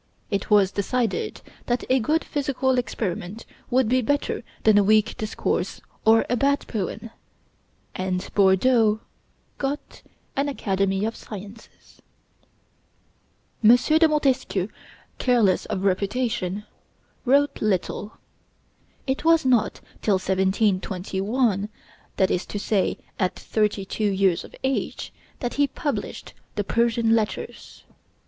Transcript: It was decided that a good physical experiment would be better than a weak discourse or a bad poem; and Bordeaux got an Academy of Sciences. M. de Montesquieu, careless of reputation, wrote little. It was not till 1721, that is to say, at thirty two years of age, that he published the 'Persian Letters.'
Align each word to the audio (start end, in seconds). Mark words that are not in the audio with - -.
It 0.31 0.49
was 0.49 0.71
decided 0.71 1.41
that 1.67 1.83
a 1.87 1.99
good 1.99 2.23
physical 2.23 2.79
experiment 2.79 3.45
would 3.69 3.87
be 3.87 4.01
better 4.01 4.43
than 4.63 4.79
a 4.79 4.83
weak 4.83 5.15
discourse 5.15 5.79
or 6.05 6.25
a 6.27 6.35
bad 6.35 6.65
poem; 6.67 7.11
and 7.93 8.27
Bordeaux 8.33 9.01
got 9.59 10.01
an 10.35 10.49
Academy 10.49 11.05
of 11.05 11.15
Sciences. 11.15 12.01
M. 13.63 13.75
de 13.77 14.07
Montesquieu, 14.07 14.69
careless 15.19 15.67
of 15.67 15.83
reputation, 15.83 16.63
wrote 17.23 17.61
little. 17.61 18.17
It 19.05 19.23
was 19.23 19.45
not 19.45 19.81
till 20.01 20.15
1721, 20.15 21.69
that 22.17 22.31
is 22.31 22.47
to 22.47 22.57
say, 22.57 22.97
at 23.19 23.35
thirty 23.37 23.85
two 23.85 24.09
years 24.11 24.43
of 24.43 24.55
age, 24.63 25.13
that 25.41 25.53
he 25.53 25.67
published 25.67 26.33
the 26.55 26.63
'Persian 26.63 27.15
Letters.' 27.15 27.83